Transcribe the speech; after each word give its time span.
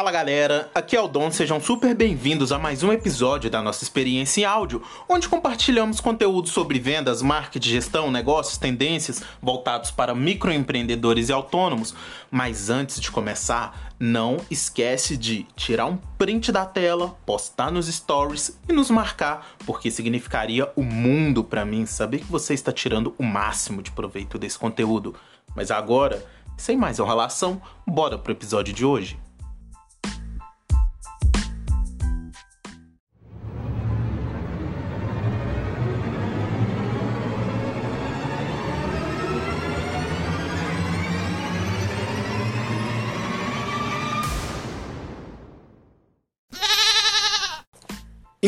Fala 0.00 0.12
galera, 0.12 0.70
aqui 0.74 0.96
é 0.96 1.00
o 1.00 1.06
Dom, 1.06 1.30
sejam 1.30 1.60
super 1.60 1.94
bem-vindos 1.94 2.52
a 2.52 2.58
mais 2.58 2.82
um 2.82 2.90
episódio 2.90 3.50
da 3.50 3.60
nossa 3.60 3.84
experiência 3.84 4.40
em 4.40 4.44
áudio, 4.46 4.82
onde 5.06 5.28
compartilhamos 5.28 6.00
conteúdo 6.00 6.48
sobre 6.48 6.78
vendas, 6.78 7.20
marketing, 7.20 7.68
gestão, 7.68 8.10
negócios, 8.10 8.56
tendências 8.56 9.22
voltados 9.42 9.90
para 9.90 10.14
microempreendedores 10.14 11.28
e 11.28 11.34
autônomos. 11.34 11.94
Mas 12.30 12.70
antes 12.70 12.98
de 12.98 13.10
começar, 13.10 13.92
não 14.00 14.38
esquece 14.50 15.18
de 15.18 15.46
tirar 15.54 15.84
um 15.84 15.98
print 16.16 16.50
da 16.50 16.64
tela, 16.64 17.14
postar 17.26 17.70
nos 17.70 17.86
stories 17.86 18.58
e 18.66 18.72
nos 18.72 18.90
marcar, 18.90 19.48
porque 19.66 19.90
significaria 19.90 20.72
o 20.76 20.82
mundo 20.82 21.44
para 21.44 21.66
mim 21.66 21.84
saber 21.84 22.20
que 22.20 22.32
você 22.32 22.54
está 22.54 22.72
tirando 22.72 23.14
o 23.18 23.22
máximo 23.22 23.82
de 23.82 23.90
proveito 23.90 24.38
desse 24.38 24.58
conteúdo. 24.58 25.14
Mas 25.54 25.70
agora, 25.70 26.24
sem 26.56 26.74
mais 26.74 26.98
enrolação, 26.98 27.60
bora 27.86 28.16
pro 28.16 28.32
episódio 28.32 28.72
de 28.72 28.82
hoje. 28.82 29.18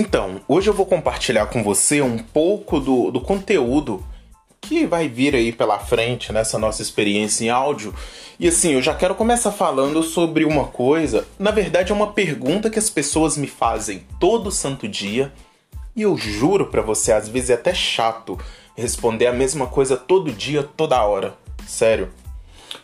Então, 0.04 0.40
hoje 0.48 0.68
eu 0.68 0.74
vou 0.74 0.84
compartilhar 0.84 1.46
com 1.46 1.62
você 1.62 2.02
um 2.02 2.18
pouco 2.18 2.80
do, 2.80 3.12
do 3.12 3.20
conteúdo 3.20 4.04
que 4.60 4.84
vai 4.84 5.06
vir 5.06 5.32
aí 5.32 5.52
pela 5.52 5.78
frente 5.78 6.32
nessa 6.32 6.58
nossa 6.58 6.82
experiência 6.82 7.44
em 7.44 7.50
áudio. 7.50 7.94
E 8.36 8.48
assim, 8.48 8.72
eu 8.72 8.82
já 8.82 8.96
quero 8.96 9.14
começar 9.14 9.52
falando 9.52 10.02
sobre 10.02 10.44
uma 10.44 10.64
coisa, 10.64 11.24
na 11.38 11.52
verdade 11.52 11.92
é 11.92 11.94
uma 11.94 12.12
pergunta 12.12 12.68
que 12.68 12.80
as 12.80 12.90
pessoas 12.90 13.36
me 13.36 13.46
fazem 13.46 14.04
todo 14.18 14.50
santo 14.50 14.88
dia, 14.88 15.32
e 15.94 16.02
eu 16.02 16.18
juro 16.18 16.66
para 16.66 16.82
você, 16.82 17.12
às 17.12 17.28
vezes 17.28 17.50
é 17.50 17.54
até 17.54 17.72
chato 17.72 18.36
responder 18.76 19.28
a 19.28 19.32
mesma 19.32 19.68
coisa 19.68 19.96
todo 19.96 20.32
dia, 20.32 20.64
toda 20.64 21.00
hora. 21.00 21.36
Sério. 21.64 22.10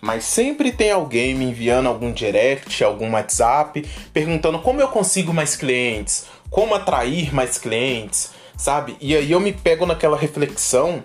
Mas 0.01 0.25
sempre 0.25 0.71
tem 0.71 0.93
alguém 0.93 1.35
me 1.35 1.47
enviando 1.47 1.89
algum 1.89 2.13
direct, 2.13 2.85
algum 2.85 3.11
WhatsApp, 3.13 3.85
perguntando 4.13 4.61
como 4.61 4.81
eu 4.81 4.89
consigo 4.89 5.35
mais 5.35 5.57
clientes, 5.57 6.27
como 6.51 6.75
atrair 6.75 7.35
mais 7.35 7.59
clientes, 7.59 8.31
sabe? 8.57 8.97
E 9.01 9.15
aí 9.15 9.31
eu 9.31 9.41
me 9.41 9.53
pego 9.53 9.87
naquela 9.87 10.17
reflexão. 10.17 11.03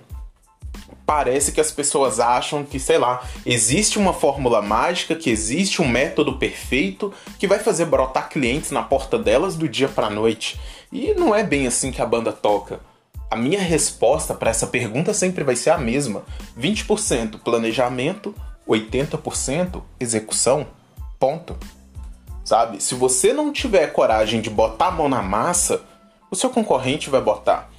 Parece 1.05 1.51
que 1.51 1.59
as 1.59 1.69
pessoas 1.69 2.19
acham 2.19 2.63
que, 2.63 2.79
sei 2.79 2.97
lá, 2.97 3.21
existe 3.45 3.99
uma 3.99 4.13
fórmula 4.13 4.61
mágica, 4.61 5.15
que 5.15 5.29
existe 5.29 5.81
um 5.81 5.87
método 5.87 6.37
perfeito 6.37 7.13
que 7.37 7.45
vai 7.45 7.59
fazer 7.59 7.85
brotar 7.85 8.29
clientes 8.29 8.71
na 8.71 8.81
porta 8.81 9.17
delas 9.19 9.55
do 9.55 9.67
dia 9.67 9.89
para 9.89 10.09
noite. 10.09 10.59
E 10.91 11.13
não 11.13 11.35
é 11.35 11.43
bem 11.43 11.67
assim 11.67 11.91
que 11.91 12.01
a 12.01 12.05
banda 12.05 12.31
toca. 12.31 12.79
A 13.29 13.35
minha 13.35 13.59
resposta 13.59 14.33
para 14.33 14.51
essa 14.51 14.67
pergunta 14.67 15.13
sempre 15.13 15.43
vai 15.43 15.55
ser 15.55 15.71
a 15.71 15.77
mesma: 15.77 16.23
20% 16.57 17.39
planejamento, 17.39 18.33
80% 18.67 19.81
execução. 19.99 20.65
Ponto 21.19 21.57
sabe? 22.43 22.81
Se 22.81 22.95
você 22.95 23.33
não 23.33 23.51
tiver 23.51 23.87
coragem 23.87 24.41
de 24.41 24.49
botar 24.49 24.87
a 24.87 24.91
mão 24.91 25.07
na 25.07 25.21
massa, 25.21 25.81
o 26.29 26.35
seu 26.35 26.49
concorrente 26.49 27.09
vai 27.09 27.21
botar. 27.21 27.69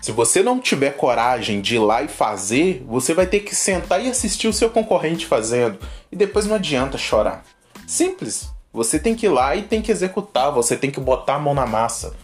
Se 0.00 0.10
você 0.10 0.42
não 0.42 0.58
tiver 0.58 0.96
coragem 0.96 1.60
de 1.60 1.76
ir 1.76 1.78
lá 1.78 2.02
e 2.02 2.08
fazer, 2.08 2.84
você 2.88 3.14
vai 3.14 3.26
ter 3.26 3.40
que 3.40 3.54
sentar 3.54 4.04
e 4.04 4.10
assistir 4.10 4.48
o 4.48 4.52
seu 4.52 4.68
concorrente 4.68 5.26
fazendo. 5.26 5.78
E 6.10 6.16
depois 6.16 6.44
não 6.44 6.56
adianta 6.56 6.98
chorar. 6.98 7.44
Simples. 7.86 8.50
Você 8.72 8.98
tem 8.98 9.14
que 9.14 9.26
ir 9.26 9.28
lá 9.28 9.54
e 9.54 9.62
tem 9.62 9.82
que 9.82 9.92
executar, 9.92 10.50
você 10.50 10.76
tem 10.76 10.90
que 10.90 10.98
botar 10.98 11.36
a 11.36 11.38
mão 11.38 11.54
na 11.54 11.66
massa. 11.66 12.16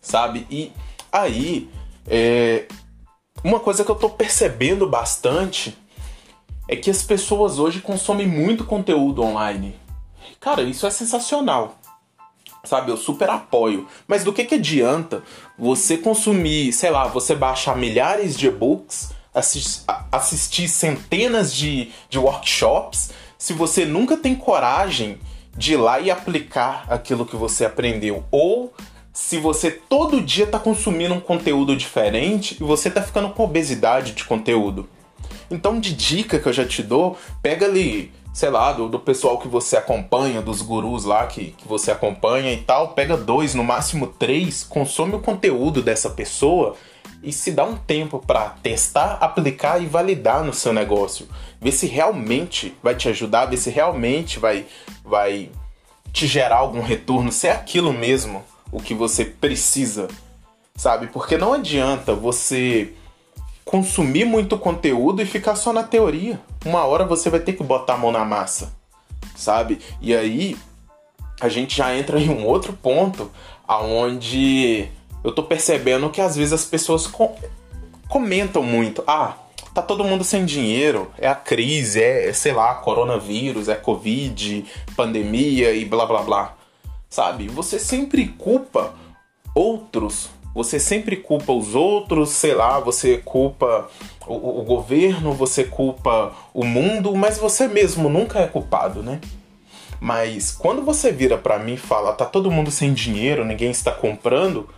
Sabe? 0.00 0.46
E 0.50 0.72
aí, 1.12 1.70
é... 2.06 2.66
uma 3.44 3.60
coisa 3.60 3.84
que 3.84 3.90
eu 3.90 3.94
tô 3.94 4.10
percebendo 4.10 4.88
bastante 4.88 5.76
é 6.66 6.74
que 6.74 6.90
as 6.90 7.02
pessoas 7.02 7.58
hoje 7.58 7.80
consomem 7.80 8.26
muito 8.26 8.64
conteúdo 8.64 9.22
online. 9.22 9.78
Cara, 10.44 10.60
isso 10.60 10.86
é 10.86 10.90
sensacional. 10.90 11.78
Sabe, 12.64 12.90
eu 12.90 12.98
super 12.98 13.30
apoio. 13.30 13.88
Mas 14.06 14.24
do 14.24 14.30
que, 14.30 14.44
que 14.44 14.56
adianta 14.56 15.22
você 15.58 15.96
consumir, 15.96 16.70
sei 16.70 16.90
lá, 16.90 17.06
você 17.06 17.34
baixar 17.34 17.74
milhares 17.74 18.36
de 18.36 18.48
e-books, 18.48 19.10
assist, 19.32 19.84
assistir 20.12 20.68
centenas 20.68 21.54
de, 21.54 21.90
de 22.10 22.18
workshops, 22.18 23.08
se 23.38 23.54
você 23.54 23.86
nunca 23.86 24.18
tem 24.18 24.34
coragem 24.34 25.18
de 25.56 25.72
ir 25.72 25.76
lá 25.78 25.98
e 25.98 26.10
aplicar 26.10 26.84
aquilo 26.90 27.24
que 27.24 27.36
você 27.36 27.64
aprendeu? 27.64 28.22
Ou 28.30 28.70
se 29.14 29.38
você 29.38 29.70
todo 29.70 30.20
dia 30.20 30.44
está 30.44 30.58
consumindo 30.58 31.14
um 31.14 31.20
conteúdo 31.20 31.74
diferente 31.74 32.58
e 32.60 32.64
você 32.64 32.88
está 32.88 33.00
ficando 33.00 33.30
com 33.30 33.44
obesidade 33.44 34.12
de 34.12 34.24
conteúdo. 34.24 34.86
Então, 35.50 35.80
de 35.80 35.94
dica 35.94 36.38
que 36.38 36.46
eu 36.46 36.52
já 36.52 36.66
te 36.66 36.82
dou, 36.82 37.16
pega 37.40 37.64
ali 37.64 38.12
sei 38.34 38.50
lá, 38.50 38.72
do, 38.72 38.88
do 38.88 38.98
pessoal 38.98 39.38
que 39.38 39.46
você 39.46 39.76
acompanha, 39.76 40.42
dos 40.42 40.60
gurus 40.60 41.04
lá 41.04 41.24
que, 41.28 41.52
que 41.52 41.68
você 41.68 41.92
acompanha 41.92 42.52
e 42.52 42.56
tal, 42.56 42.88
pega 42.88 43.16
dois, 43.16 43.54
no 43.54 43.62
máximo 43.62 44.08
três, 44.08 44.64
consome 44.64 45.14
o 45.14 45.20
conteúdo 45.20 45.80
dessa 45.80 46.10
pessoa 46.10 46.74
e 47.22 47.32
se 47.32 47.52
dá 47.52 47.64
um 47.64 47.76
tempo 47.76 48.18
para 48.18 48.50
testar, 48.60 49.18
aplicar 49.20 49.80
e 49.80 49.86
validar 49.86 50.42
no 50.42 50.52
seu 50.52 50.72
negócio. 50.72 51.28
Ver 51.60 51.70
se 51.70 51.86
realmente 51.86 52.76
vai 52.82 52.96
te 52.96 53.08
ajudar, 53.08 53.46
ver 53.46 53.56
se 53.56 53.70
realmente 53.70 54.40
vai, 54.40 54.66
vai 55.04 55.48
te 56.12 56.26
gerar 56.26 56.56
algum 56.56 56.82
retorno, 56.82 57.30
se 57.30 57.46
é 57.46 57.52
aquilo 57.52 57.92
mesmo 57.92 58.42
o 58.72 58.80
que 58.80 58.94
você 58.94 59.24
precisa, 59.24 60.08
sabe? 60.74 61.06
Porque 61.06 61.38
não 61.38 61.52
adianta 61.52 62.12
você 62.12 62.92
consumir 63.64 64.24
muito 64.24 64.58
conteúdo 64.58 65.22
e 65.22 65.26
ficar 65.26 65.54
só 65.54 65.72
na 65.72 65.84
teoria. 65.84 66.40
Uma 66.64 66.84
hora 66.84 67.04
você 67.04 67.28
vai 67.28 67.40
ter 67.40 67.52
que 67.52 67.62
botar 67.62 67.94
a 67.94 67.98
mão 67.98 68.10
na 68.10 68.24
massa, 68.24 68.72
sabe? 69.36 69.80
E 70.00 70.14
aí 70.14 70.56
a 71.40 71.48
gente 71.48 71.76
já 71.76 71.94
entra 71.94 72.18
em 72.18 72.30
um 72.30 72.46
outro 72.46 72.72
ponto 72.72 73.30
aonde 73.66 74.88
eu 75.22 75.32
tô 75.32 75.42
percebendo 75.42 76.10
que 76.10 76.20
às 76.20 76.36
vezes 76.36 76.52
as 76.52 76.64
pessoas 76.64 77.06
com 77.06 77.36
comentam 78.08 78.62
muito: 78.62 79.04
"Ah, 79.06 79.34
tá 79.74 79.82
todo 79.82 80.04
mundo 80.04 80.24
sem 80.24 80.44
dinheiro, 80.44 81.10
é 81.18 81.28
a 81.28 81.34
crise, 81.34 82.02
é, 82.02 82.28
é, 82.28 82.32
sei 82.32 82.52
lá, 82.52 82.74
coronavírus, 82.76 83.68
é 83.68 83.74
covid, 83.74 84.64
pandemia 84.96 85.72
e 85.72 85.84
blá 85.84 86.06
blá 86.06 86.22
blá". 86.22 86.54
Sabe? 87.10 87.48
Você 87.48 87.78
sempre 87.78 88.28
culpa 88.28 88.94
outros 89.54 90.30
você 90.54 90.78
sempre 90.78 91.16
culpa 91.16 91.52
os 91.52 91.74
outros, 91.74 92.30
sei 92.30 92.54
lá, 92.54 92.78
você 92.78 93.18
culpa 93.18 93.90
o, 94.26 94.60
o, 94.60 94.62
governo, 94.62 95.32
você 95.32 95.64
culpa 95.64 96.32
o 96.54 96.64
mundo, 96.64 97.14
mas 97.16 97.38
você 97.38 97.66
mesmo 97.66 98.08
nunca 98.08 98.38
é 98.38 98.46
culpado, 98.46 99.02
né? 99.02 99.20
Mas 100.00 100.52
quando 100.52 100.82
você 100.82 101.10
vira 101.10 101.36
para 101.36 101.58
mim 101.58 101.74
e 101.74 101.78
fala, 101.78 102.12
tá 102.12 102.24
todo 102.24 102.50
mundo 102.50 102.70
sem 102.70 102.92
dinheiro, 102.94 103.44
ninguém 103.44 103.70
está 103.70 103.90
comprando, 103.90 104.68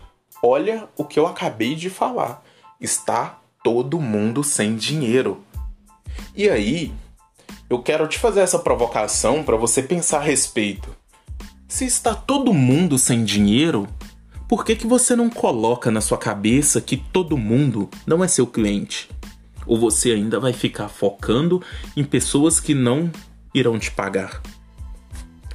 olha 0.43 0.89
o 0.97 1.05
que 1.05 1.19
eu 1.19 1.27
acabei 1.27 1.75
de 1.75 1.91
falar. 1.91 2.43
Está 2.81 3.39
todo 3.63 4.01
mundo 4.01 4.43
sem 4.43 4.77
dinheiro. 4.77 5.43
E 6.35 6.49
aí, 6.49 6.93
eu 7.69 7.83
quero 7.83 8.07
te 8.07 8.19
fazer 8.19 8.41
essa 8.41 8.59
provocação 8.59 9.43
para 9.43 9.57
você 9.57 9.83
pensar 9.83 10.19
a 10.19 10.23
respeito. 10.23 10.95
Se 11.69 11.85
está 11.85 12.15
todo 12.15 12.55
mundo 12.55 12.97
sem 12.97 13.25
dinheiro, 13.25 13.89
por 14.49 14.65
que, 14.65 14.77
que 14.77 14.87
você 14.87 15.17
não 15.17 15.29
coloca 15.29 15.91
na 15.91 16.01
sua 16.01 16.17
cabeça 16.17 16.81
que 16.81 16.97
todo 16.97 17.37
mundo 17.37 17.91
não 18.07 18.23
é 18.23 18.29
seu 18.29 18.47
cliente? 18.47 19.11
Ou 19.67 19.79
você 19.79 20.13
ainda 20.13 20.39
vai 20.39 20.53
ficar 20.53 20.89
focando 20.89 21.61
em 21.97 22.05
pessoas 22.05 22.61
que 22.61 22.73
não 22.73 23.11
irão 23.53 23.79
te 23.79 23.91
pagar? 23.91 24.41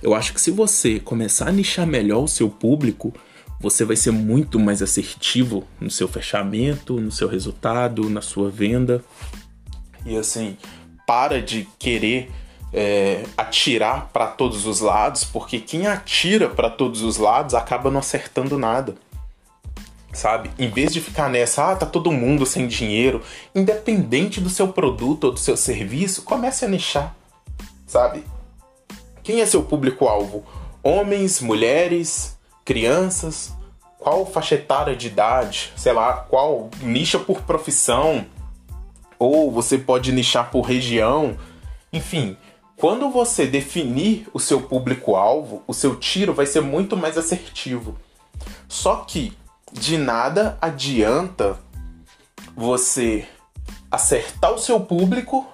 Eu 0.01 0.13
acho 0.13 0.33
que 0.33 0.41
se 0.41 0.51
você 0.51 0.99
começar 0.99 1.47
a 1.47 1.51
nichar 1.51 1.87
melhor 1.87 2.23
o 2.23 2.27
seu 2.27 2.49
público, 2.49 3.13
você 3.61 3.85
vai 3.85 3.95
ser 3.95 4.11
muito 4.11 4.59
mais 4.59 4.81
assertivo 4.81 5.65
no 5.79 5.89
seu 5.89 6.07
fechamento, 6.07 6.99
no 6.99 7.11
seu 7.11 7.29
resultado, 7.29 8.09
na 8.09 8.21
sua 8.21 8.49
venda. 8.49 9.01
E 10.05 10.17
assim, 10.17 10.57
para 11.07 11.41
de 11.41 11.67
querer 11.79 12.29
é, 12.73 13.23
atirar 13.37 14.09
para 14.13 14.27
todos 14.27 14.65
os 14.65 14.79
lados, 14.79 15.23
porque 15.23 15.59
quem 15.59 15.87
atira 15.87 16.49
para 16.49 16.69
todos 16.69 17.01
os 17.01 17.17
lados 17.17 17.53
acaba 17.53 17.91
não 17.91 17.99
acertando 17.99 18.57
nada. 18.57 18.95
Sabe? 20.13 20.51
Em 20.59 20.69
vez 20.69 20.91
de 20.91 20.99
ficar 20.99 21.29
nessa, 21.29 21.71
ah, 21.71 21.75
tá 21.75 21.85
todo 21.85 22.11
mundo 22.11 22.45
sem 22.45 22.67
dinheiro, 22.67 23.21
independente 23.55 24.41
do 24.41 24.49
seu 24.49 24.67
produto 24.67 25.25
ou 25.25 25.31
do 25.31 25.39
seu 25.39 25.55
serviço, 25.55 26.23
comece 26.23 26.65
a 26.65 26.67
nichar. 26.67 27.15
Sabe? 27.87 28.25
Quem 29.23 29.41
é 29.41 29.45
seu 29.45 29.63
público-alvo? 29.63 30.43
Homens, 30.83 31.39
mulheres, 31.39 32.37
crianças? 32.65 33.53
Qual 33.99 34.25
faixa 34.25 34.55
etária 34.55 34.95
de 34.95 35.07
idade? 35.07 35.71
Sei 35.77 35.93
lá, 35.93 36.13
qual 36.13 36.69
nicha 36.81 37.19
por 37.19 37.41
profissão? 37.43 38.25
Ou 39.19 39.51
você 39.51 39.77
pode 39.77 40.11
nichar 40.11 40.49
por 40.49 40.61
região? 40.61 41.37
Enfim, 41.93 42.35
quando 42.81 43.11
você 43.11 43.45
definir 43.45 44.27
o 44.33 44.39
seu 44.39 44.59
público-alvo, 44.59 45.61
o 45.67 45.73
seu 45.73 45.95
tiro 45.97 46.33
vai 46.33 46.47
ser 46.47 46.61
muito 46.61 46.97
mais 46.97 47.15
assertivo. 47.15 47.95
Só 48.67 48.95
que 49.07 49.37
de 49.71 49.99
nada 49.99 50.57
adianta 50.59 51.59
você 52.55 53.27
acertar 53.91 54.51
o 54.51 54.57
seu 54.57 54.79
público 54.79 55.45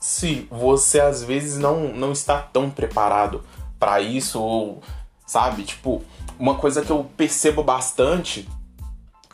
se 0.00 0.48
você 0.50 0.98
às 0.98 1.22
vezes 1.22 1.56
não, 1.56 1.94
não 1.94 2.10
está 2.10 2.42
tão 2.42 2.68
preparado 2.68 3.44
para 3.78 4.00
isso 4.00 4.42
ou 4.42 4.82
sabe, 5.24 5.62
tipo, 5.62 6.02
uma 6.36 6.56
coisa 6.56 6.82
que 6.82 6.90
eu 6.90 7.08
percebo 7.16 7.62
bastante, 7.62 8.48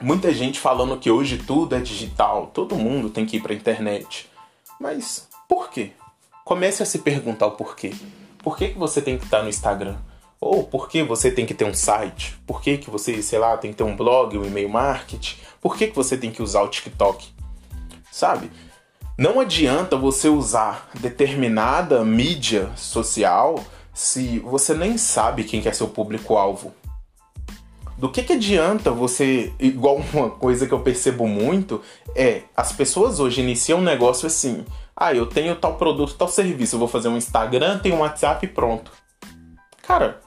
muita 0.02 0.34
gente 0.34 0.60
falando 0.60 0.98
que 0.98 1.10
hoje 1.10 1.38
tudo 1.38 1.74
é 1.74 1.80
digital, 1.80 2.50
todo 2.52 2.76
mundo 2.76 3.08
tem 3.08 3.24
que 3.24 3.38
ir 3.38 3.40
para 3.40 3.54
internet. 3.54 4.28
Mas 4.78 5.26
por 5.48 5.70
quê? 5.70 5.92
Comece 6.48 6.82
a 6.82 6.86
se 6.86 7.00
perguntar 7.00 7.44
o 7.44 7.50
porquê. 7.50 7.92
Por 8.42 8.56
que, 8.56 8.68
que 8.68 8.78
você 8.78 9.02
tem 9.02 9.18
que 9.18 9.24
estar 9.26 9.42
no 9.42 9.50
Instagram? 9.50 9.98
Ou 10.40 10.64
por 10.64 10.88
que 10.88 11.02
você 11.02 11.30
tem 11.30 11.44
que 11.44 11.52
ter 11.52 11.66
um 11.66 11.74
site? 11.74 12.40
Por 12.46 12.62
que, 12.62 12.78
que 12.78 12.88
você, 12.88 13.22
sei 13.22 13.38
lá, 13.38 13.54
tem 13.58 13.70
que 13.70 13.76
ter 13.76 13.84
um 13.84 13.94
blog, 13.94 14.38
um 14.38 14.46
e-mail 14.46 14.70
marketing? 14.70 15.36
Por 15.60 15.76
que, 15.76 15.88
que 15.88 15.94
você 15.94 16.16
tem 16.16 16.30
que 16.30 16.42
usar 16.42 16.62
o 16.62 16.68
TikTok? 16.68 17.28
Sabe? 18.10 18.50
Não 19.18 19.40
adianta 19.40 19.94
você 19.94 20.30
usar 20.30 20.88
determinada 20.98 22.02
mídia 22.02 22.70
social 22.76 23.62
se 23.92 24.38
você 24.38 24.72
nem 24.72 24.96
sabe 24.96 25.44
quem 25.44 25.60
é 25.66 25.72
seu 25.74 25.88
público-alvo. 25.88 26.72
Do 27.98 28.08
que, 28.08 28.22
que 28.22 28.32
adianta 28.32 28.90
você. 28.90 29.52
Igual 29.58 30.00
uma 30.14 30.30
coisa 30.30 30.66
que 30.66 30.72
eu 30.72 30.80
percebo 30.80 31.26
muito 31.26 31.82
é 32.14 32.42
as 32.56 32.72
pessoas 32.72 33.20
hoje 33.20 33.42
iniciam 33.42 33.80
um 33.80 33.82
negócio 33.82 34.26
assim. 34.26 34.64
Ah, 35.00 35.14
eu 35.14 35.26
tenho 35.26 35.54
tal 35.54 35.76
produto, 35.76 36.14
tal 36.14 36.26
serviço, 36.26 36.74
eu 36.74 36.80
vou 36.80 36.88
fazer 36.88 37.06
um 37.06 37.16
Instagram, 37.16 37.78
tenho 37.78 37.94
um 37.94 38.00
WhatsApp 38.00 38.44
e 38.44 38.48
pronto. 38.48 38.90
Cara, 39.80 40.20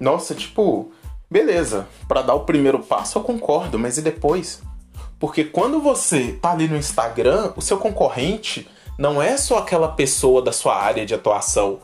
nossa, 0.00 0.34
tipo, 0.34 0.90
beleza, 1.30 1.86
para 2.08 2.22
dar 2.22 2.32
o 2.32 2.46
primeiro 2.46 2.78
passo 2.78 3.18
eu 3.18 3.22
concordo, 3.22 3.78
mas 3.78 3.98
e 3.98 4.02
depois? 4.02 4.62
Porque 5.18 5.44
quando 5.44 5.82
você 5.82 6.32
tá 6.40 6.52
ali 6.52 6.66
no 6.66 6.78
Instagram, 6.78 7.52
o 7.54 7.60
seu 7.60 7.76
concorrente 7.76 8.66
não 8.98 9.20
é 9.20 9.36
só 9.36 9.58
aquela 9.58 9.88
pessoa 9.88 10.40
da 10.40 10.50
sua 10.50 10.74
área 10.74 11.04
de 11.04 11.14
atuação. 11.14 11.80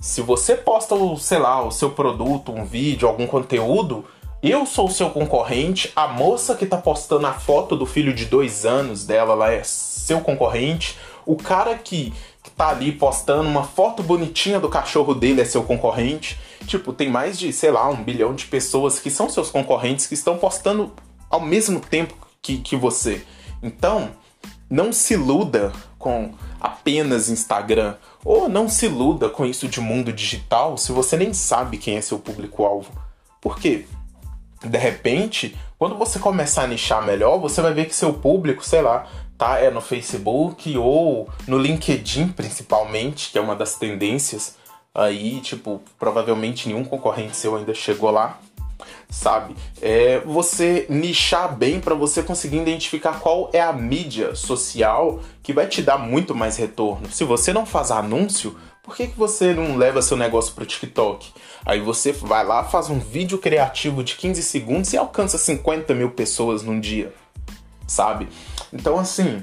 Se 0.00 0.20
você 0.20 0.56
posta, 0.56 0.96
sei 1.18 1.38
lá, 1.38 1.62
o 1.62 1.70
seu 1.70 1.92
produto, 1.92 2.50
um 2.50 2.64
vídeo, 2.64 3.06
algum 3.06 3.28
conteúdo, 3.28 4.04
eu 4.42 4.66
sou 4.66 4.88
o 4.88 4.92
seu 4.92 5.10
concorrente, 5.10 5.92
a 5.94 6.08
moça 6.08 6.56
que 6.56 6.66
tá 6.66 6.76
postando 6.76 7.28
a 7.28 7.32
foto 7.32 7.76
do 7.76 7.86
filho 7.86 8.12
de 8.12 8.24
dois 8.24 8.66
anos 8.66 9.06
dela, 9.06 9.34
ela 9.34 9.52
é 9.52 9.62
seu 10.06 10.20
concorrente, 10.20 10.96
o 11.24 11.34
cara 11.34 11.74
que, 11.74 12.12
tá 12.56 12.68
ali 12.68 12.92
postando 12.92 13.48
uma 13.48 13.64
foto 13.64 14.02
bonitinha 14.02 14.60
do 14.60 14.68
cachorro 14.68 15.14
dele 15.14 15.40
é 15.40 15.44
seu 15.44 15.64
concorrente. 15.64 16.38
Tipo, 16.66 16.92
tem 16.92 17.10
mais 17.10 17.38
de, 17.38 17.52
sei 17.52 17.70
lá, 17.70 17.88
um 17.88 18.02
bilhão 18.02 18.34
de 18.34 18.46
pessoas 18.46 19.00
que 19.00 19.10
são 19.10 19.28
seus 19.28 19.50
concorrentes 19.50 20.06
que 20.06 20.14
estão 20.14 20.38
postando 20.38 20.92
ao 21.28 21.40
mesmo 21.40 21.80
tempo 21.80 22.14
que, 22.40 22.58
que 22.58 22.76
você. 22.76 23.24
Então, 23.62 24.10
não 24.70 24.92
se 24.92 25.14
iluda 25.14 25.72
com 25.98 26.32
apenas 26.60 27.28
Instagram. 27.28 27.96
Ou 28.24 28.48
não 28.48 28.68
se 28.68 28.86
iluda 28.86 29.28
com 29.28 29.44
isso 29.44 29.68
de 29.68 29.80
mundo 29.80 30.12
digital 30.12 30.78
se 30.78 30.92
você 30.92 31.16
nem 31.16 31.32
sabe 31.32 31.78
quem 31.78 31.96
é 31.96 32.00
seu 32.00 32.18
público-alvo. 32.18 32.90
Por 33.40 33.58
quê? 33.58 33.86
De 34.64 34.78
repente, 34.78 35.56
quando 35.78 35.96
você 35.96 36.18
começar 36.18 36.62
a 36.62 36.66
nichar 36.66 37.04
melhor, 37.04 37.38
você 37.38 37.60
vai 37.60 37.74
ver 37.74 37.84
que 37.84 37.94
seu 37.94 38.12
público, 38.14 38.64
sei 38.64 38.80
lá, 38.80 39.06
tá? 39.36 39.58
É 39.58 39.70
no 39.70 39.80
Facebook 39.80 40.76
ou 40.76 41.28
no 41.46 41.58
LinkedIn, 41.58 42.28
principalmente, 42.28 43.30
que 43.30 43.38
é 43.38 43.40
uma 43.40 43.54
das 43.54 43.76
tendências 43.76 44.56
aí, 44.94 45.40
tipo, 45.40 45.82
provavelmente 45.98 46.68
nenhum 46.68 46.84
concorrente 46.84 47.36
seu 47.36 47.54
ainda 47.54 47.74
chegou 47.74 48.10
lá, 48.10 48.40
sabe? 49.10 49.54
É 49.80 50.20
você 50.20 50.86
nichar 50.88 51.54
bem 51.54 51.80
para 51.80 51.94
você 51.94 52.22
conseguir 52.22 52.58
identificar 52.58 53.20
qual 53.20 53.50
é 53.52 53.60
a 53.60 53.72
mídia 53.72 54.34
social 54.34 55.20
que 55.42 55.52
vai 55.52 55.66
te 55.66 55.82
dar 55.82 55.98
muito 55.98 56.34
mais 56.34 56.56
retorno. 56.56 57.10
Se 57.10 57.24
você 57.24 57.52
não 57.52 57.66
faz 57.66 57.90
anúncio, 57.90 58.56
por 58.82 58.96
que, 58.96 59.08
que 59.08 59.18
você 59.18 59.52
não 59.52 59.76
leva 59.76 60.00
seu 60.00 60.16
negócio 60.16 60.54
pro 60.54 60.64
TikTok? 60.64 61.32
Aí 61.64 61.80
você 61.80 62.12
vai 62.12 62.44
lá, 62.44 62.64
faz 62.64 62.88
um 62.88 62.98
vídeo 62.98 63.36
criativo 63.36 64.02
de 64.02 64.14
15 64.14 64.42
segundos 64.42 64.92
e 64.92 64.96
alcança 64.96 65.36
50 65.36 65.92
mil 65.92 66.10
pessoas 66.10 66.62
num 66.62 66.78
dia, 66.78 67.12
sabe? 67.86 68.28
Então, 68.72 68.98
assim, 68.98 69.42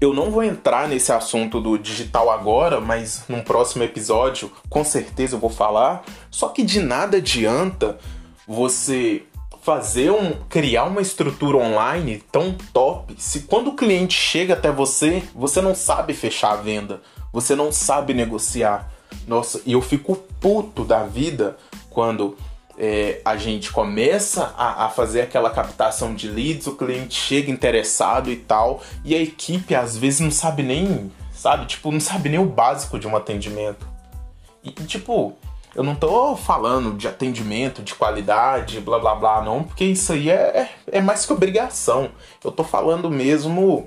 eu 0.00 0.12
não 0.12 0.30
vou 0.30 0.42
entrar 0.42 0.88
nesse 0.88 1.12
assunto 1.12 1.60
do 1.60 1.78
digital 1.78 2.30
agora, 2.30 2.80
mas 2.80 3.24
num 3.28 3.40
próximo 3.40 3.84
episódio, 3.84 4.50
com 4.68 4.84
certeza 4.84 5.36
eu 5.36 5.40
vou 5.40 5.50
falar. 5.50 6.04
Só 6.30 6.48
que 6.48 6.64
de 6.64 6.80
nada 6.80 7.18
adianta 7.18 7.98
você 8.46 9.22
fazer 9.62 10.10
um 10.10 10.32
criar 10.48 10.84
uma 10.84 11.00
estrutura 11.00 11.56
online 11.56 12.20
tão 12.32 12.52
top 12.72 13.14
se 13.16 13.42
quando 13.42 13.68
o 13.68 13.76
cliente 13.76 14.14
chega 14.14 14.54
até 14.54 14.72
você, 14.72 15.22
você 15.32 15.60
não 15.62 15.72
sabe 15.72 16.14
fechar 16.14 16.54
a 16.54 16.56
venda, 16.56 17.00
você 17.32 17.54
não 17.54 17.70
sabe 17.70 18.12
negociar. 18.12 18.90
Nossa, 19.24 19.62
e 19.64 19.72
eu 19.72 19.80
fico 19.80 20.16
puto 20.40 20.84
da 20.84 21.04
vida 21.04 21.56
quando 21.90 22.36
é, 22.78 23.20
a 23.24 23.36
gente 23.36 23.70
começa 23.70 24.54
a, 24.56 24.86
a, 24.86 24.88
fazer 24.88 25.22
aquela 25.22 25.50
captação 25.50 26.14
de 26.14 26.28
leads, 26.28 26.66
o 26.66 26.76
cliente 26.76 27.14
chega 27.14 27.50
interessado 27.50 28.30
e 28.30 28.36
tal, 28.36 28.82
e 29.04 29.14
a 29.14 29.18
equipe 29.18 29.74
às 29.74 29.96
vezes 29.96 30.20
não 30.20 30.30
sabe 30.30 30.62
nem, 30.62 31.12
sabe, 31.32 31.66
tipo, 31.66 31.90
não 31.90 32.00
sabe 32.00 32.28
nem 32.28 32.38
o 32.38 32.46
básico 32.46 32.98
de 32.98 33.06
um 33.06 33.16
atendimento. 33.16 33.86
E, 34.64 34.70
tipo, 34.70 35.36
eu 35.74 35.82
não 35.82 35.94
tô 35.94 36.36
falando 36.36 36.96
de 36.96 37.08
atendimento, 37.08 37.82
de 37.82 37.94
qualidade, 37.94 38.80
blá 38.80 38.98
blá 38.98 39.14
blá, 39.14 39.42
não, 39.42 39.64
porque 39.64 39.84
isso 39.84 40.12
aí 40.12 40.30
é, 40.30 40.34
é, 40.86 40.98
é 40.98 41.00
mais 41.00 41.26
que 41.26 41.32
obrigação. 41.32 42.10
Eu 42.44 42.52
tô 42.52 42.62
falando 42.62 43.10
mesmo 43.10 43.86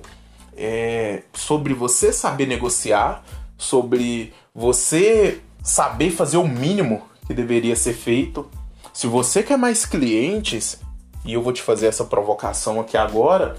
é, 0.56 1.22
sobre 1.32 1.74
você 1.74 2.12
saber 2.12 2.46
negociar, 2.46 3.24
sobre 3.56 4.32
você 4.54 5.40
saber 5.62 6.10
fazer 6.10 6.36
o 6.36 6.46
mínimo 6.46 7.02
que 7.26 7.34
deveria 7.34 7.74
ser 7.74 7.92
feito 7.92 8.48
se 8.96 9.06
você 9.06 9.42
quer 9.42 9.58
mais 9.58 9.84
clientes, 9.84 10.80
e 11.22 11.34
eu 11.34 11.42
vou 11.42 11.52
te 11.52 11.60
fazer 11.60 11.86
essa 11.86 12.02
provocação 12.02 12.80
aqui 12.80 12.96
agora, 12.96 13.58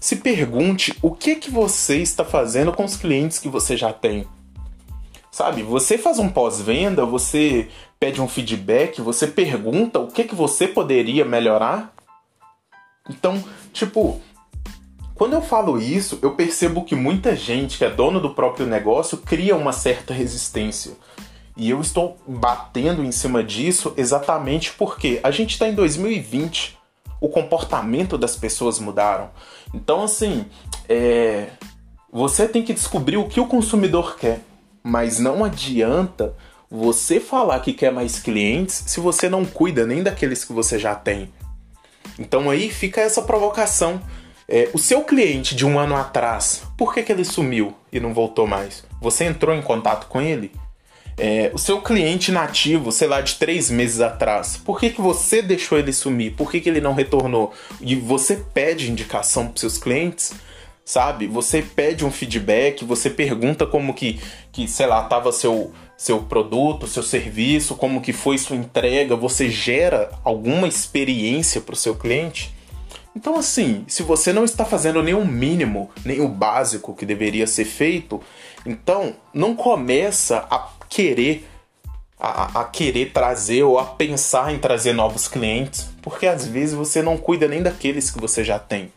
se 0.00 0.16
pergunte 0.16 0.96
o 1.02 1.14
que 1.14 1.36
que 1.36 1.50
você 1.50 1.98
está 1.98 2.24
fazendo 2.24 2.72
com 2.72 2.86
os 2.86 2.96
clientes 2.96 3.38
que 3.38 3.50
você 3.50 3.76
já 3.76 3.92
tem. 3.92 4.26
Sabe, 5.30 5.62
você 5.62 5.98
faz 5.98 6.18
um 6.18 6.30
pós-venda, 6.30 7.04
você 7.04 7.68
pede 8.00 8.18
um 8.22 8.26
feedback, 8.26 9.02
você 9.02 9.26
pergunta 9.26 9.98
o 9.98 10.06
que 10.06 10.24
que 10.24 10.34
você 10.34 10.66
poderia 10.66 11.22
melhorar? 11.22 11.92
Então, 13.10 13.44
tipo, 13.74 14.22
quando 15.14 15.34
eu 15.34 15.42
falo 15.42 15.78
isso, 15.78 16.18
eu 16.22 16.30
percebo 16.30 16.82
que 16.82 16.96
muita 16.96 17.36
gente 17.36 17.76
que 17.76 17.84
é 17.84 17.90
dono 17.90 18.20
do 18.20 18.30
próprio 18.30 18.66
negócio 18.66 19.18
cria 19.18 19.54
uma 19.54 19.72
certa 19.72 20.14
resistência. 20.14 20.92
E 21.58 21.70
eu 21.70 21.80
estou 21.80 22.16
batendo 22.24 23.04
em 23.04 23.10
cima 23.10 23.42
disso 23.42 23.92
exatamente 23.96 24.72
porque 24.74 25.18
a 25.24 25.32
gente 25.32 25.50
está 25.50 25.66
em 25.66 25.74
2020, 25.74 26.78
o 27.20 27.28
comportamento 27.28 28.16
das 28.16 28.36
pessoas 28.36 28.78
mudaram. 28.78 29.30
Então, 29.74 30.04
assim, 30.04 30.46
é... 30.88 31.48
você 32.12 32.46
tem 32.46 32.62
que 32.62 32.72
descobrir 32.72 33.16
o 33.16 33.26
que 33.26 33.40
o 33.40 33.46
consumidor 33.48 34.16
quer, 34.16 34.40
mas 34.84 35.18
não 35.18 35.44
adianta 35.44 36.32
você 36.70 37.18
falar 37.18 37.58
que 37.58 37.72
quer 37.72 37.90
mais 37.90 38.20
clientes 38.20 38.84
se 38.86 39.00
você 39.00 39.28
não 39.28 39.44
cuida 39.44 39.84
nem 39.84 40.00
daqueles 40.00 40.44
que 40.44 40.52
você 40.52 40.78
já 40.78 40.94
tem. 40.94 41.28
Então 42.16 42.50
aí 42.50 42.70
fica 42.70 43.00
essa 43.00 43.22
provocação. 43.22 44.00
É, 44.46 44.70
o 44.72 44.78
seu 44.78 45.02
cliente 45.02 45.56
de 45.56 45.66
um 45.66 45.78
ano 45.78 45.96
atrás, 45.96 46.62
por 46.76 46.94
que, 46.94 47.02
que 47.02 47.10
ele 47.10 47.24
sumiu 47.24 47.74
e 47.92 47.98
não 47.98 48.14
voltou 48.14 48.46
mais? 48.46 48.84
Você 49.00 49.24
entrou 49.24 49.54
em 49.54 49.60
contato 49.60 50.06
com 50.06 50.20
ele? 50.20 50.52
É, 51.18 51.50
o 51.52 51.58
seu 51.58 51.80
cliente 51.80 52.30
nativo, 52.30 52.92
sei 52.92 53.08
lá, 53.08 53.20
de 53.20 53.34
três 53.34 53.70
meses 53.70 54.00
atrás, 54.00 54.56
por 54.56 54.78
que, 54.78 54.90
que 54.90 55.00
você 55.00 55.42
deixou 55.42 55.76
ele 55.76 55.92
sumir? 55.92 56.34
Por 56.34 56.48
que, 56.48 56.60
que 56.60 56.68
ele 56.68 56.80
não 56.80 56.94
retornou? 56.94 57.52
E 57.80 57.96
você 57.96 58.36
pede 58.36 58.88
indicação 58.88 59.48
para 59.48 59.60
seus 59.60 59.78
clientes, 59.78 60.32
sabe? 60.84 61.26
Você 61.26 61.60
pede 61.60 62.04
um 62.04 62.10
feedback, 62.10 62.84
você 62.84 63.10
pergunta 63.10 63.66
como 63.66 63.92
que, 63.92 64.20
que 64.52 64.68
sei 64.68 64.86
lá, 64.86 65.02
tava 65.02 65.32
seu, 65.32 65.72
seu 65.96 66.22
produto, 66.22 66.86
seu 66.86 67.02
serviço, 67.02 67.74
como 67.74 68.00
que 68.00 68.12
foi 68.12 68.38
sua 68.38 68.56
entrega, 68.56 69.16
você 69.16 69.50
gera 69.50 70.12
alguma 70.22 70.68
experiência 70.68 71.60
para 71.60 71.72
o 71.72 71.76
seu 71.76 71.96
cliente? 71.96 72.54
Então, 73.14 73.36
assim, 73.36 73.84
se 73.88 74.04
você 74.04 74.32
não 74.32 74.44
está 74.44 74.64
fazendo 74.64 75.02
nem 75.02 75.14
o 75.14 75.26
mínimo, 75.26 75.90
nem 76.04 76.20
o 76.20 76.28
básico 76.28 76.94
que 76.94 77.04
deveria 77.04 77.48
ser 77.48 77.64
feito, 77.64 78.22
então 78.64 79.16
não 79.34 79.56
começa 79.56 80.46
a 80.48 80.77
querer 80.88 81.46
a, 82.18 82.60
a, 82.60 82.64
querer 82.64 83.12
trazer 83.12 83.62
ou 83.62 83.78
a 83.78 83.84
pensar 83.84 84.52
em 84.52 84.58
trazer 84.58 84.92
novos 84.92 85.28
clientes, 85.28 85.88
porque 86.02 86.26
às 86.26 86.46
vezes 86.46 86.74
você 86.74 87.00
não 87.00 87.16
cuida 87.16 87.46
nem 87.46 87.62
daqueles 87.62 88.10
que 88.10 88.20
você 88.20 88.42
já 88.42 88.58
tem. 88.58 88.92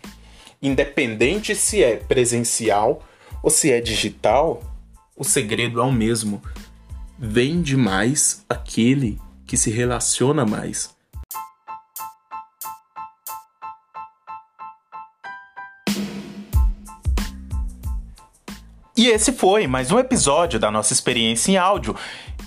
Independente 0.61 1.55
se 1.55 1.83
é 1.83 1.97
presencial 1.97 3.03
ou 3.43 3.49
se 3.49 3.71
é 3.71 3.79
digital, 3.79 4.63
o 5.15 5.23
segredo 5.23 5.79
é 5.79 5.83
o 5.83 5.91
mesmo. 5.91 6.41
Vende 7.17 7.77
mais 7.77 8.43
aquele 8.49 9.19
que 9.45 9.55
se 9.55 9.69
relaciona 9.69 10.45
mais. 10.45 10.95
E 19.01 19.07
esse 19.07 19.31
foi 19.31 19.65
mais 19.65 19.91
um 19.91 19.97
episódio 19.97 20.59
da 20.59 20.69
nossa 20.69 20.93
experiência 20.93 21.51
em 21.51 21.57
áudio. 21.57 21.95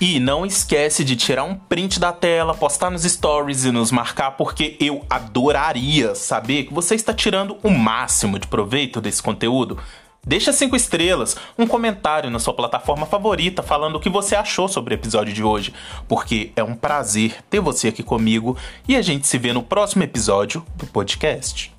E 0.01 0.21
não 0.21 0.47
esquece 0.47 1.03
de 1.03 1.17
tirar 1.17 1.43
um 1.43 1.57
print 1.57 1.99
da 1.99 2.13
tela, 2.13 2.55
postar 2.55 2.91
nos 2.91 3.03
stories 3.03 3.65
e 3.65 3.73
nos 3.73 3.91
marcar, 3.91 4.37
porque 4.37 4.77
eu 4.79 5.05
adoraria 5.11 6.15
saber 6.15 6.67
que 6.67 6.73
você 6.73 6.95
está 6.95 7.13
tirando 7.13 7.57
o 7.61 7.71
máximo 7.71 8.39
de 8.39 8.47
proveito 8.47 9.01
desse 9.01 9.21
conteúdo. 9.21 9.81
Deixa 10.25 10.53
cinco 10.53 10.77
estrelas, 10.77 11.37
um 11.59 11.67
comentário 11.67 12.31
na 12.31 12.39
sua 12.39 12.55
plataforma 12.55 13.05
favorita 13.05 13.61
falando 13.61 13.97
o 13.97 14.01
que 14.01 14.09
você 14.09 14.37
achou 14.37 14.69
sobre 14.69 14.95
o 14.95 14.97
episódio 14.97 15.35
de 15.35 15.43
hoje, 15.43 15.75
porque 16.07 16.53
é 16.55 16.63
um 16.63 16.77
prazer 16.77 17.43
ter 17.51 17.59
você 17.59 17.89
aqui 17.89 18.05
comigo 18.05 18.57
e 18.87 18.95
a 18.95 19.03
gente 19.03 19.27
se 19.27 19.39
vê 19.39 19.53
no 19.53 19.65
próximo 19.65 20.05
episódio 20.05 20.65
do 20.77 20.87
podcast. 20.87 21.75